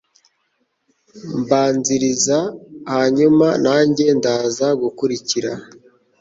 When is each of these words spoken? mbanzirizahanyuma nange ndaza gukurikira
mbanzirizahanyuma 1.41 3.47
nange 3.63 4.05
ndaza 4.19 4.67
gukurikira 4.81 5.51